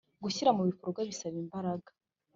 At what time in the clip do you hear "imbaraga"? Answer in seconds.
1.43-1.89